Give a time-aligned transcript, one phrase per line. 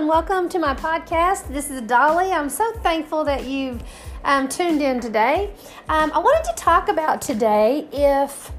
[0.00, 1.46] and welcome to my podcast.
[1.52, 2.32] This is Dolly.
[2.32, 3.82] I'm so thankful that you've
[4.24, 5.50] um, tuned in today.
[5.90, 8.50] Um, I wanted to talk about today if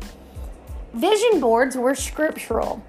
[0.93, 2.85] vision boards were scriptural.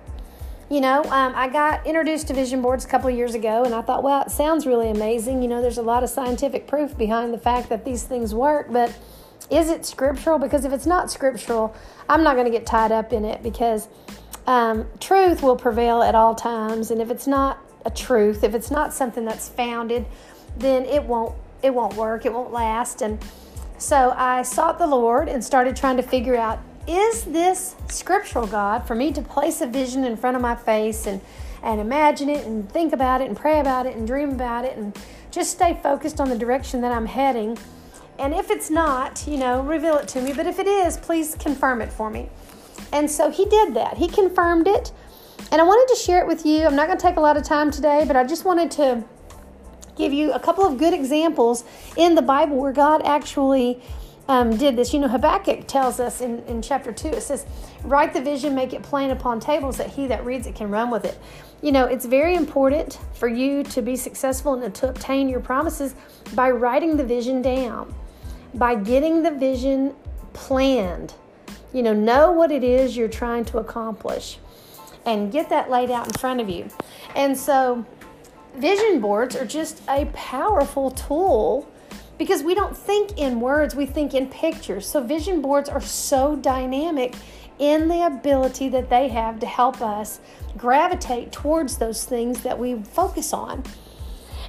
[0.68, 3.74] You know, um, I got introduced to vision boards a couple of years ago, and
[3.74, 5.40] I thought, well, it sounds really amazing.
[5.40, 8.70] You know, there's a lot of scientific proof behind the fact that these things work,
[8.70, 8.94] but
[9.48, 10.38] is it scriptural?
[10.38, 11.74] Because if it's not scriptural,
[12.06, 13.88] I'm not going to get tied up in it because
[14.46, 18.70] um, truth will prevail at all times, and if it's not a truth, if it's
[18.70, 20.04] not something that's founded,
[20.56, 22.26] then it won't it won't work.
[22.26, 23.02] It won't last.
[23.02, 23.24] And
[23.78, 26.58] so I sought the Lord and started trying to figure out
[26.88, 31.06] is this scriptural God for me to place a vision in front of my face
[31.06, 31.20] and
[31.62, 34.76] and imagine it and think about it and pray about it and dream about it
[34.76, 34.98] and
[35.30, 37.56] just stay focused on the direction that I'm heading.
[38.18, 40.32] And if it's not, you know, reveal it to me.
[40.32, 42.28] But if it is, please confirm it for me.
[42.92, 43.96] And so he did that.
[43.96, 44.92] He confirmed it.
[45.52, 46.64] And I wanted to share it with you.
[46.64, 49.04] I'm not going to take a lot of time today, but I just wanted to
[49.98, 53.82] give you a couple of good examples in the Bible where God actually
[54.28, 54.94] um, did this.
[54.94, 57.44] You know, Habakkuk tells us in, in chapter 2, it says,
[57.84, 60.90] Write the vision, make it plain upon tables, that he that reads it can run
[60.90, 61.18] with it.
[61.60, 65.94] You know, it's very important for you to be successful and to obtain your promises
[66.34, 67.94] by writing the vision down,
[68.54, 69.94] by getting the vision
[70.32, 71.12] planned.
[71.74, 74.38] You know, know what it is you're trying to accomplish
[75.06, 76.68] and get that laid out in front of you.
[77.16, 77.84] And so,
[78.56, 81.68] vision boards are just a powerful tool
[82.18, 84.86] because we don't think in words, we think in pictures.
[84.86, 87.14] So, vision boards are so dynamic
[87.58, 90.20] in the ability that they have to help us
[90.56, 93.62] gravitate towards those things that we focus on.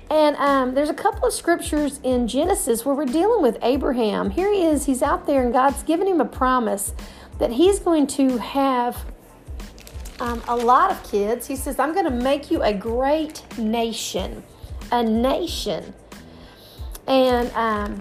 [0.09, 4.29] And um, there's a couple of scriptures in Genesis where we're dealing with Abraham.
[4.29, 6.93] Here he is, he's out there, and God's given him a promise
[7.39, 9.03] that he's going to have
[10.19, 11.47] um, a lot of kids.
[11.47, 14.43] He says, I'm going to make you a great nation.
[14.91, 15.93] A nation.
[17.07, 17.99] And um,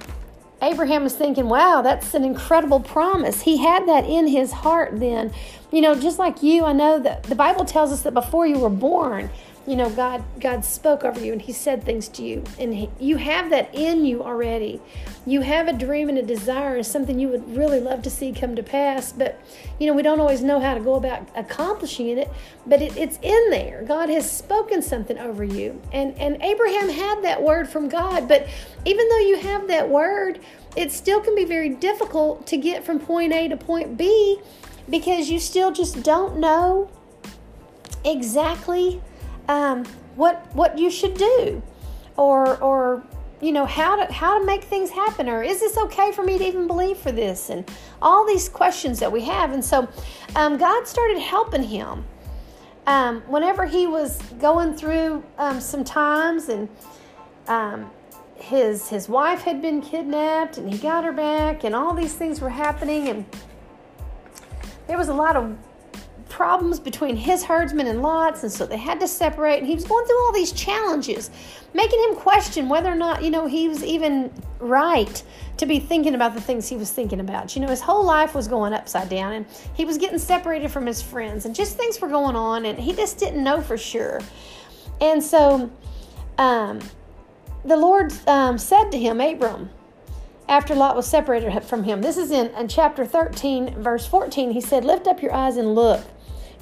[0.63, 3.43] Abraham was thinking, wow, that's an incredible promise.
[3.43, 5.33] He had that in his heart then.
[5.73, 8.59] You know, just like you, I know that the Bible tells us that before you
[8.59, 9.31] were born,
[9.67, 12.43] you know god god spoke over you and he said things to you.
[12.59, 14.81] And he, you have that in you already.
[15.25, 18.33] You have a dream and a desire and something you would really love to see
[18.33, 19.41] come to pass but
[19.79, 22.31] you know we don't always know how to go about accomplishing it
[22.67, 23.85] but it, it's in there.
[23.87, 25.81] God has spoken something over you.
[25.93, 28.49] And and abraham had that word from god but
[28.85, 30.41] even though you have that word
[30.77, 34.39] it still can be very difficult to get from point a to point b
[34.89, 36.91] because you still just don't know
[38.05, 39.01] exactly
[39.49, 39.85] um,
[40.17, 41.63] what what you should do,
[42.17, 43.05] or or
[43.41, 46.39] you know how to how to make things happen, or is this okay for me
[46.39, 47.69] to even believe for this, and
[48.01, 49.53] all these questions that we have.
[49.53, 49.89] And so,
[50.37, 52.05] um, God started helping him
[52.87, 56.69] um, whenever he was going through um, some times and
[57.49, 57.91] um,
[58.37, 62.41] his his wife had been kidnapped and he got her back and all these things
[62.41, 63.25] were happening and
[64.89, 65.57] there was a lot of
[66.43, 69.59] problems between his herdsmen and Lot's, and so they had to separate.
[69.59, 71.31] And he was going through all these challenges,
[71.73, 75.23] making him question whether or not, you know, he was even right
[75.59, 77.55] to be thinking about the things he was thinking about.
[77.55, 80.85] You know, his whole life was going upside down, and he was getting separated from
[80.85, 84.21] his friends, and just things were going on, and he just didn't know for sure.
[85.01, 85.71] And so,
[86.39, 86.81] um,
[87.65, 89.71] the Lord um, said to him, Abram,
[90.49, 92.03] after Lot was separated from him.
[92.03, 94.51] This is in, in chapter 13, verse 14.
[94.51, 96.05] He said, Lift up your eyes and look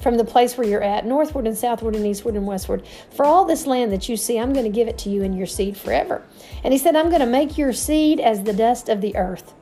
[0.01, 2.83] from the place where you're at, northward and southward and eastward and westward.
[3.11, 5.37] For all this land that you see, I'm going to give it to you and
[5.37, 6.23] your seed forever.
[6.63, 9.53] And he said, I'm going to make your seed as the dust of the earth,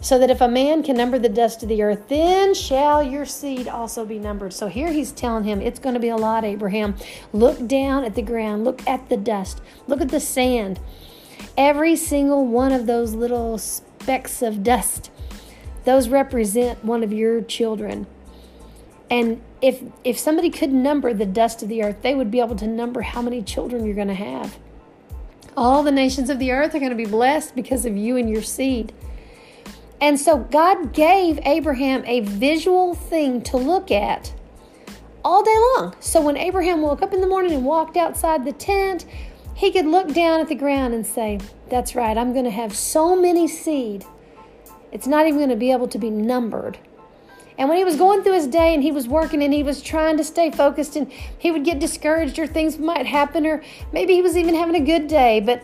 [0.00, 3.26] so that if a man can number the dust of the earth, then shall your
[3.26, 4.52] seed also be numbered.
[4.52, 6.94] So here he's telling him, it's going to be a lot, Abraham.
[7.32, 10.80] Look down at the ground, look at the dust, look at the sand.
[11.56, 15.10] Every single one of those little specks of dust,
[15.84, 18.06] those represent one of your children.
[19.10, 22.56] And if if somebody could number the dust of the earth, they would be able
[22.56, 24.56] to number how many children you're going to have.
[25.56, 28.30] All the nations of the earth are going to be blessed because of you and
[28.30, 28.92] your seed.
[30.00, 34.32] And so God gave Abraham a visual thing to look at
[35.24, 35.94] all day long.
[36.00, 39.04] So when Abraham woke up in the morning and walked outside the tent,
[39.54, 42.74] he could look down at the ground and say, That's right, I'm going to have
[42.74, 44.06] so many seed.
[44.92, 46.78] It's not even going to be able to be numbered.
[47.60, 49.82] And when he was going through his day and he was working and he was
[49.82, 53.62] trying to stay focused and he would get discouraged or things might happen or
[53.92, 55.62] maybe he was even having a good day, but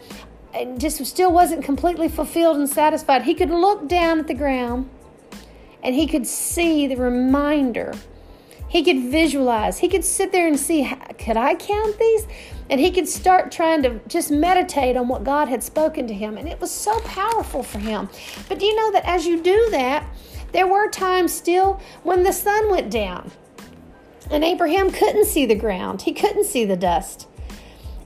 [0.76, 4.90] just still wasn't completely fulfilled and satisfied, he could look down at the ground
[5.82, 7.94] and he could see the reminder
[8.68, 9.78] He could visualize.
[9.78, 12.26] He could sit there and see, could I count these?
[12.68, 16.36] And he could start trying to just meditate on what God had spoken to him.
[16.36, 18.08] And it was so powerful for him.
[18.48, 20.04] But do you know that as you do that,
[20.56, 23.30] there were times still when the sun went down
[24.30, 27.28] and Abraham couldn't see the ground, he couldn't see the dust.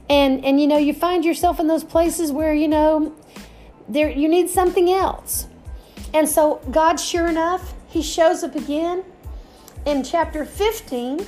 [0.09, 3.15] And, and you know, you find yourself in those places where, you know,
[3.87, 5.47] there you need something else.
[6.13, 9.05] And so God, sure enough, he shows up again
[9.85, 11.25] in chapter 15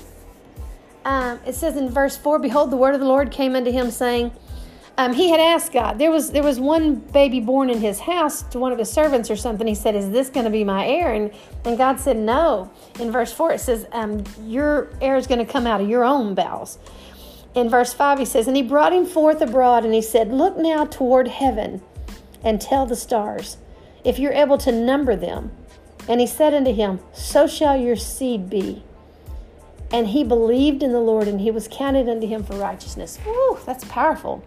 [1.06, 3.90] um, it says in verse 4 behold the word of the lord came unto him
[3.90, 4.32] saying
[4.98, 5.98] um, he had asked god.
[5.98, 9.32] There was there was one baby born in his house to one of his servants
[9.32, 9.66] or something.
[9.66, 11.14] He said is this going to be my heir?
[11.14, 11.32] And,
[11.66, 12.72] and god said no.
[13.00, 16.04] In verse 4 it says um, your heir is going to come out of your
[16.04, 16.78] own bowels.
[17.56, 20.58] In verse 5 he says and he brought him forth abroad and he said look
[20.58, 21.82] now toward heaven
[22.44, 23.58] and tell the stars
[24.04, 25.52] if you're able to number them
[26.08, 28.84] and he said unto him so shall your seed be
[29.94, 33.18] and he believed in the Lord, and he was counted unto him for righteousness.
[33.18, 34.44] Whew, that's powerful.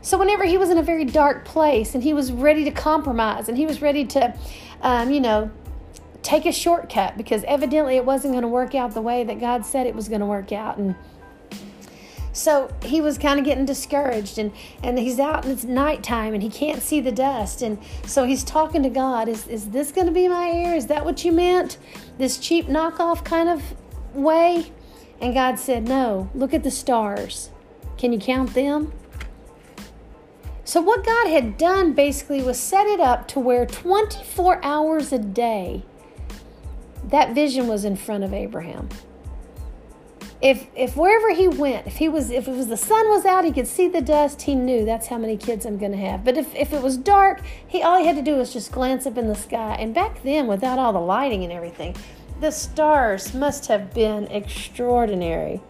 [0.00, 3.48] So, whenever he was in a very dark place and he was ready to compromise
[3.48, 4.34] and he was ready to,
[4.82, 5.50] um, you know,
[6.22, 9.64] take a shortcut because evidently it wasn't going to work out the way that God
[9.64, 10.76] said it was going to work out.
[10.78, 10.94] And
[12.32, 14.52] so he was kind of getting discouraged and,
[14.82, 17.62] and he's out and it's nighttime and he can't see the dust.
[17.62, 20.74] And so he's talking to God Is, is this going to be my heir?
[20.74, 21.78] Is that what you meant?
[22.18, 23.62] This cheap knockoff kind of
[24.14, 24.72] way?
[25.20, 27.50] And God said, No, look at the stars.
[27.96, 28.92] Can you count them?
[30.68, 35.18] So, what God had done basically was set it up to where 24 hours a
[35.18, 35.82] day,
[37.04, 38.90] that vision was in front of Abraham.
[40.42, 43.46] If, if wherever he went, if he was if it was the sun was out,
[43.46, 46.22] he could see the dust, he knew that's how many kids I'm gonna have.
[46.22, 49.06] But if, if it was dark, he all he had to do was just glance
[49.06, 49.74] up in the sky.
[49.80, 51.96] And back then, without all the lighting and everything,
[52.42, 55.62] the stars must have been extraordinary.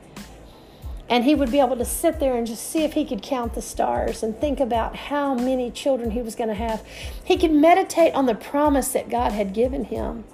[1.10, 3.54] And he would be able to sit there and just see if he could count
[3.54, 6.84] the stars and think about how many children he was going to have.
[7.24, 10.24] He could meditate on the promise that God had given him.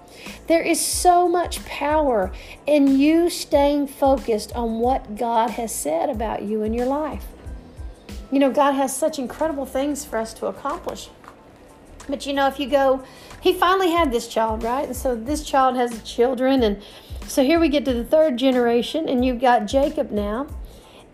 [0.49, 2.33] There is so much power
[2.67, 7.25] in you staying focused on what God has said about you in your life.
[8.33, 11.09] You know, God has such incredible things for us to accomplish.
[12.09, 13.05] But you know, if you go,
[13.41, 14.87] he finally had this child, right?
[14.87, 16.63] And so this child has children.
[16.63, 16.83] And
[17.27, 20.47] so here we get to the third generation, and you've got Jacob now.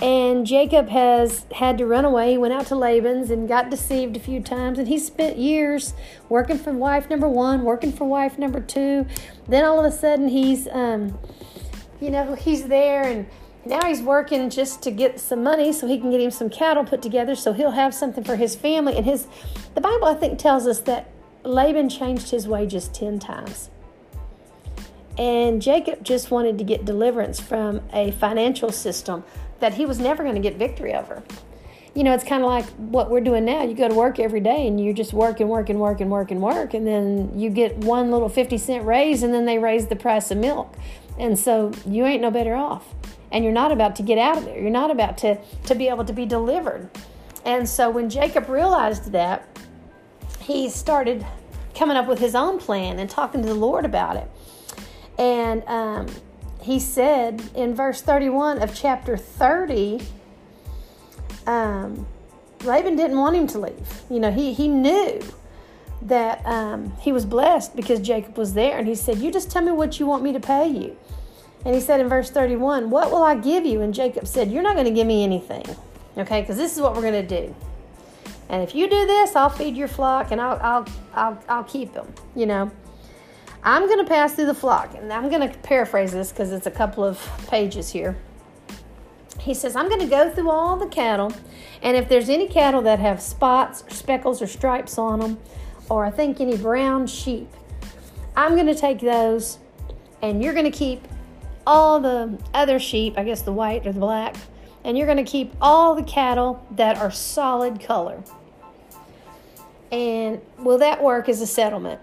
[0.03, 2.33] And Jacob has had to run away.
[2.33, 4.79] He went out to Laban's and got deceived a few times.
[4.79, 5.93] And he spent years
[6.31, 9.07] working for wife number one, working for wife number two.
[9.47, 11.19] Then all of a sudden, he's, um,
[12.01, 13.27] you know, he's there and
[13.67, 16.83] now he's working just to get some money so he can get him some cattle
[16.85, 18.97] put together so he'll have something for his family.
[18.97, 19.27] And his
[19.75, 21.11] the Bible I think tells us that
[21.45, 23.69] Laban changed his wages 10 times.
[25.19, 29.25] And Jacob just wanted to get deliverance from a financial system
[29.61, 31.23] that he was never going to get victory over.
[31.95, 33.65] You know, it's kind of like what we're doing now.
[33.65, 36.11] You go to work every day and you just work and work and work and
[36.11, 39.59] work and work, and then you get one little 50 cent raise, and then they
[39.59, 40.75] raise the price of milk.
[41.19, 42.95] And so you ain't no better off
[43.33, 44.61] and you're not about to get out of there.
[44.61, 46.91] You're not about to, to be able to be delivered.
[47.45, 49.47] And so when Jacob realized that,
[50.41, 51.25] he started
[51.75, 54.31] coming up with his own plan and talking to the Lord about it.
[55.19, 56.07] And um,
[56.63, 60.01] he said in verse 31 of chapter 30,
[61.47, 62.07] um,
[62.65, 64.03] Laban didn't want him to leave.
[64.11, 65.21] You know, he, he knew
[66.03, 68.79] that um, he was blessed because Jacob was there.
[68.79, 70.97] And he said, You just tell me what you want me to pay you.
[71.65, 73.81] And he said in verse 31, What will I give you?
[73.81, 75.65] And Jacob said, You're not going to give me anything.
[76.17, 77.55] Okay, because this is what we're going to do.
[78.49, 81.93] And if you do this, I'll feed your flock and I'll, I'll, I'll, I'll keep
[81.93, 82.71] them, you know.
[83.63, 84.95] I'm going to pass through the flock.
[84.95, 88.17] And I'm going to paraphrase this because it's a couple of pages here.
[89.39, 91.33] He says, I'm going to go through all the cattle.
[91.83, 95.39] And if there's any cattle that have spots, or speckles, or stripes on them,
[95.89, 97.49] or I think any brown sheep,
[98.37, 99.59] I'm going to take those
[100.23, 101.07] and you're going to keep
[101.67, 104.37] all the other sheep, I guess the white or the black,
[104.85, 108.23] and you're going to keep all the cattle that are solid color.
[109.91, 112.01] And will that work as a settlement?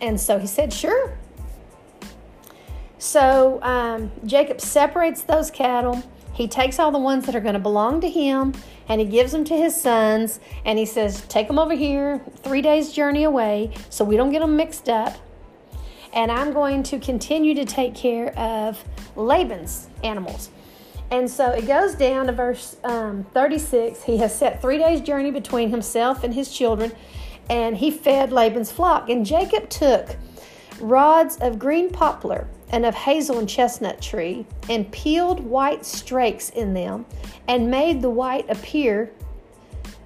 [0.00, 1.16] And so he said, sure.
[2.98, 6.02] So um, Jacob separates those cattle.
[6.32, 8.54] He takes all the ones that are going to belong to him
[8.88, 10.40] and he gives them to his sons.
[10.64, 14.40] And he says, Take them over here, three days' journey away, so we don't get
[14.40, 15.16] them mixed up
[16.14, 18.82] and I'm going to continue to take care of
[19.16, 20.50] Laban's animals.
[21.10, 24.02] And so it goes down to verse um, 36.
[24.04, 26.92] He has set three days' journey between himself and his children,
[27.50, 29.08] and he fed Laban's flock.
[29.08, 30.16] And Jacob took
[30.80, 36.74] rods of green poplar and of hazel and chestnut tree, and peeled white strakes in
[36.74, 37.06] them,
[37.46, 39.12] and made the white appear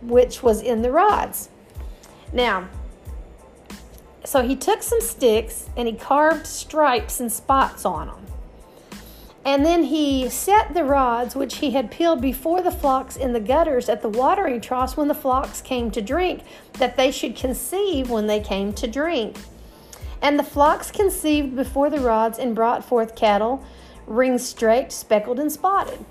[0.02, 1.49] which was in the rods.
[2.33, 2.68] Now,
[4.25, 8.26] so he took some sticks and he carved stripes and spots on them.
[9.45, 13.40] And then he set the rods which he had peeled before the flocks in the
[13.40, 16.42] gutters at the watering troughs when the flocks came to drink,
[16.75, 19.37] that they should conceive when they came to drink.
[20.21, 23.64] And the flocks conceived before the rods and brought forth cattle,
[24.07, 26.04] ring straked, speckled, and spotted.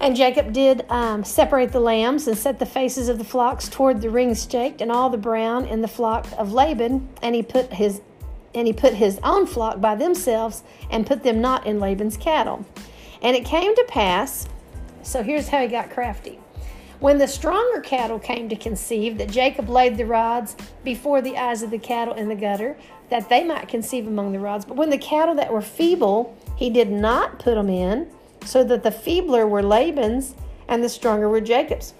[0.00, 4.00] And Jacob did um, separate the lambs and set the faces of the flocks toward
[4.00, 7.74] the ring straked and all the brown in the flock of Laban, and he put
[7.74, 8.00] his
[8.54, 12.64] and he put his own flock by themselves and put them not in Laban's cattle.
[13.22, 14.48] And it came to pass,
[15.02, 16.38] so here's how he got crafty.
[17.00, 20.54] When the stronger cattle came to conceive, that Jacob laid the rods
[20.84, 22.76] before the eyes of the cattle in the gutter,
[23.10, 24.64] that they might conceive among the rods.
[24.64, 28.08] But when the cattle that were feeble, he did not put them in,
[28.44, 30.36] so that the feebler were Laban's
[30.68, 31.94] and the stronger were Jacob's.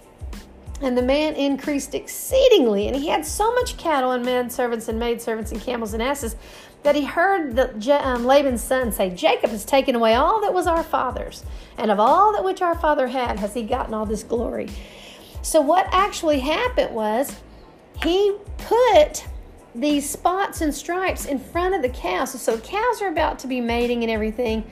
[0.83, 4.99] And the man increased exceedingly, and he had so much cattle and men servants and
[4.99, 6.35] maid servants and camels and asses
[6.83, 10.67] that he heard the, um, Laban's son say, Jacob has taken away all that was
[10.67, 11.45] our father's,
[11.79, 14.69] and of all that which our father had has he gotten all this glory.
[15.43, 17.37] So, what actually happened was
[18.03, 19.25] he put
[19.75, 22.41] these spots and stripes in front of the cows.
[22.41, 24.65] So, cows are about to be mating and everything.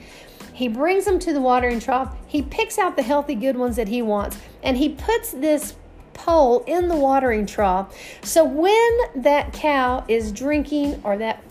[0.53, 2.15] He brings them to the watering trough.
[2.27, 5.75] He picks out the healthy, good ones that he wants, and he puts this
[6.13, 7.95] pole in the watering trough.
[8.23, 11.43] So when that cow is drinking or that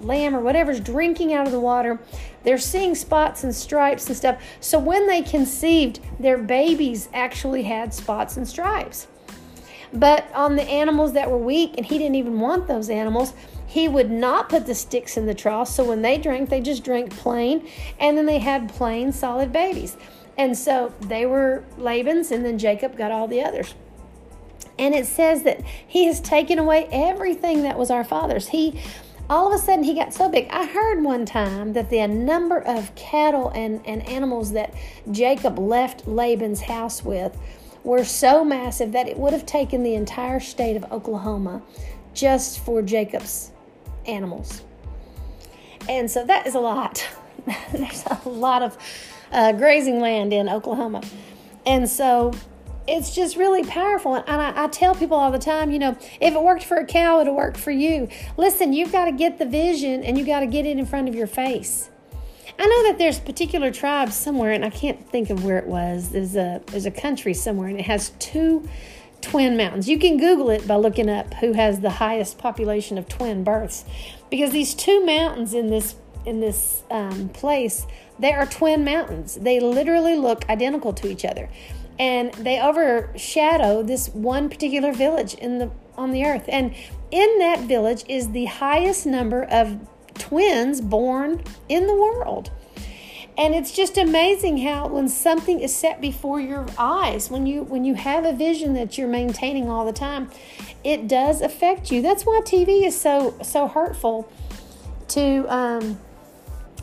[0.00, 1.98] lamb or whatever's drinking out of the water,
[2.42, 4.42] they're seeing spots and stripes and stuff.
[4.60, 9.06] So when they conceived, their babies actually had spots and stripes.
[9.92, 13.34] But on the animals that were weak, and he didn't even want those animals,
[13.66, 15.68] he would not put the sticks in the trough.
[15.68, 17.68] So when they drank, they just drank plain,
[18.00, 19.96] and then they had plain, solid babies.
[20.36, 23.74] And so they were Laban's, and then Jacob got all the others.
[24.78, 28.48] And it says that he has taken away everything that was our father's.
[28.48, 28.80] He
[29.30, 30.48] all of a sudden he got so big.
[30.50, 34.74] I heard one time that the number of cattle and, and animals that
[35.10, 37.36] Jacob left Laban's house with
[37.84, 41.62] were so massive that it would have taken the entire state of Oklahoma
[42.14, 43.50] just for Jacob's
[44.06, 44.62] animals.
[45.88, 47.08] And so that is a lot.
[47.72, 48.76] There's a lot of
[49.32, 51.02] uh, grazing land in Oklahoma.
[51.66, 52.32] And so
[52.86, 54.14] it's just really powerful.
[54.14, 56.86] And I, I, tell people all the time, you know, if it worked for a
[56.86, 58.08] cow, it'll work for you.
[58.36, 61.08] Listen, you've got to get the vision and you got to get it in front
[61.08, 61.90] of your face.
[62.58, 66.10] I know that there's particular tribes somewhere, and I can't think of where it was.
[66.10, 68.68] There's a there's a country somewhere, and it has two
[69.22, 69.88] twin mountains.
[69.88, 73.84] You can Google it by looking up who has the highest population of twin births,
[74.30, 75.96] because these two mountains in this
[76.26, 77.86] in this um, place
[78.18, 79.34] they are twin mountains.
[79.34, 81.48] They literally look identical to each other
[82.02, 86.46] and they overshadow this one particular village in the on the earth.
[86.48, 86.74] And
[87.12, 89.78] in that village is the highest number of
[90.14, 92.50] twins born in the world.
[93.38, 97.84] And it's just amazing how when something is set before your eyes, when you when
[97.84, 100.28] you have a vision that you're maintaining all the time,
[100.82, 102.02] it does affect you.
[102.02, 104.28] That's why TV is so so hurtful
[105.08, 106.00] to um,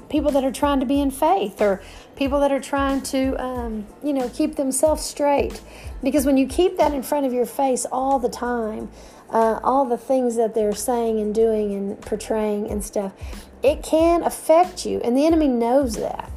[0.09, 1.81] people that are trying to be in faith or
[2.15, 5.61] people that are trying to, um, you know, keep themselves straight.
[6.03, 8.89] Because when you keep that in front of your face all the time,
[9.29, 13.13] uh, all the things that they're saying and doing and portraying and stuff,
[13.61, 16.31] it can affect you, and the enemy knows that.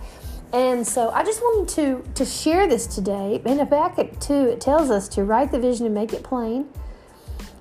[0.52, 3.40] And so I just wanted to to share this today.
[3.46, 6.68] In Habakkuk 2, it tells us to write the vision and make it plain.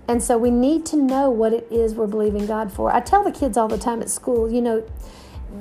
[0.08, 2.94] And so we need to know what it is we're believing God for.
[2.94, 4.84] I tell the kids all the time at school, you know,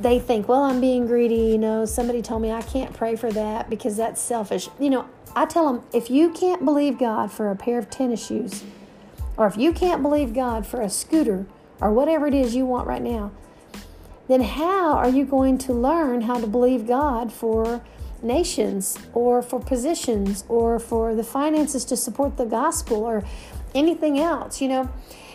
[0.01, 1.35] they think, well, I'm being greedy.
[1.35, 4.69] You know, somebody told me I can't pray for that because that's selfish.
[4.79, 8.27] You know, I tell them if you can't believe God for a pair of tennis
[8.27, 8.65] shoes,
[9.37, 11.47] or if you can't believe God for a scooter,
[11.81, 13.33] or whatever it is you want right now,
[14.29, 17.81] then how are you going to learn how to believe God for
[18.23, 23.25] nations, or for positions, or for the finances to support the gospel, or
[23.75, 24.61] anything else?
[24.61, 24.91] You know,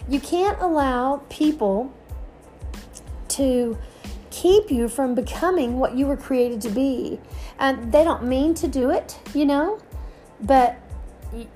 [0.07, 1.91] you can't allow people
[3.29, 3.77] to
[4.35, 7.17] keep you from becoming what you were created to be.
[7.57, 9.79] And they don't mean to do it, you know,
[10.41, 10.77] but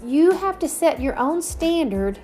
[0.05, 2.19] you have to set your own standard.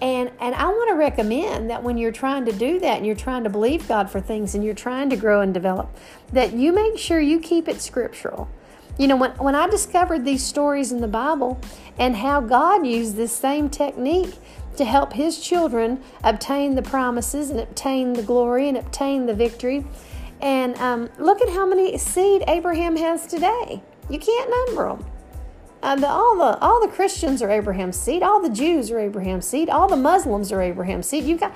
[0.00, 3.14] And, and I want to recommend that when you're trying to do that and you're
[3.14, 5.94] trying to believe God for things and you're trying to grow and develop,
[6.32, 8.48] that you make sure you keep it scriptural.
[8.98, 11.60] You know, when, when I discovered these stories in the Bible
[11.98, 14.34] and how God used this same technique
[14.76, 19.84] to help his children obtain the promises and obtain the glory and obtain the victory.
[20.40, 23.82] And um, look at how many seed Abraham has today.
[24.10, 25.06] You can't number them.
[25.82, 28.22] Uh, the, all the all the Christians are Abraham's seed.
[28.22, 29.68] All the Jews are Abraham's seed.
[29.68, 31.24] All the Muslims are Abraham's seed.
[31.24, 31.54] You got.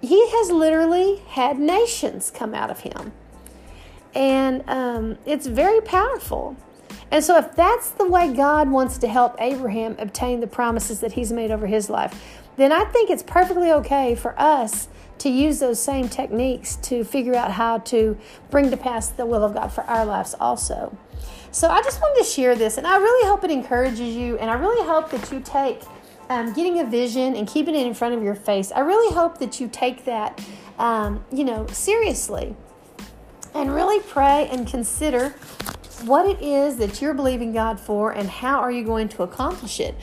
[0.00, 3.12] He has literally had nations come out of him,
[4.14, 6.56] and um, it's very powerful.
[7.10, 11.12] And so, if that's the way God wants to help Abraham obtain the promises that
[11.12, 15.58] He's made over his life, then I think it's perfectly okay for us to use
[15.58, 18.18] those same techniques to figure out how to
[18.50, 20.96] bring to pass the will of God for our lives also.
[21.50, 24.50] So I just wanted to share this, and I really hope it encourages you, and
[24.50, 25.82] I really hope that you take
[26.28, 28.72] um, getting a vision and keeping it in front of your face.
[28.72, 30.44] I really hope that you take that,
[30.78, 32.56] um, you know, seriously,
[33.54, 35.30] and really pray and consider
[36.04, 39.78] what it is that you're believing God for, and how are you going to accomplish
[39.78, 39.94] it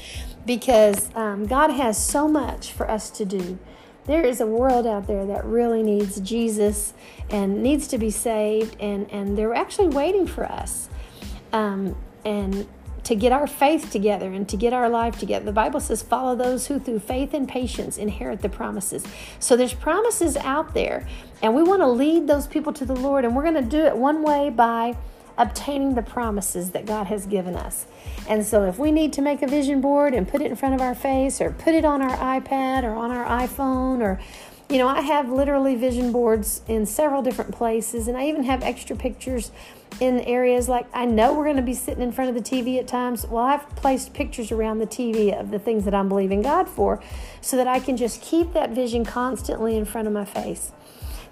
[0.45, 3.60] because um, God has so much for us to do.
[4.05, 6.93] There is a world out there that really needs Jesus
[7.29, 10.89] and needs to be saved, and, and they're actually waiting for us.
[11.53, 11.95] Um,
[12.25, 12.67] and
[13.03, 15.45] to get our faith together and to get our life together.
[15.45, 19.03] The Bible says, follow those who through faith and patience inherit the promises.
[19.39, 21.07] So there's promises out there,
[21.41, 23.79] and we want to lead those people to the Lord, and we're going to do
[23.86, 24.95] it one way by
[25.41, 27.88] obtaining the promises that God has given us.
[28.29, 30.75] And so, if we need to make a vision board and put it in front
[30.75, 34.19] of our face, or put it on our iPad or on our iPhone, or
[34.69, 38.63] you know, I have literally vision boards in several different places, and I even have
[38.63, 39.51] extra pictures
[40.00, 42.79] in areas like I know we're going to be sitting in front of the TV
[42.79, 43.25] at times.
[43.25, 47.03] Well, I've placed pictures around the TV of the things that I'm believing God for
[47.41, 50.71] so that I can just keep that vision constantly in front of my face.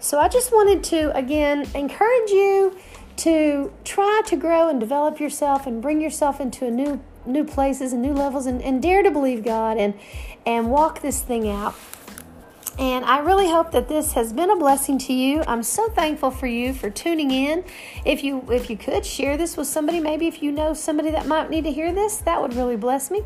[0.02, 2.78] So I just wanted to, again, encourage you
[3.20, 7.94] to try to grow and develop yourself and bring yourself into a new new places
[7.94, 9.94] and new levels and, and dare to believe God and
[10.46, 11.76] and walk this thing out.
[12.80, 15.44] And I really hope that this has been a blessing to you.
[15.48, 17.66] I'm so thankful for you for tuning in.
[18.06, 21.28] If you if you could share this with somebody, maybe if you know somebody that
[21.28, 23.22] might need to hear this, that would really bless me.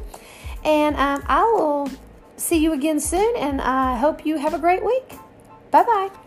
[0.66, 1.92] And um, I will
[2.36, 3.36] see you again soon.
[3.38, 5.20] And I hope you have a great week.
[5.70, 6.23] Bye bye.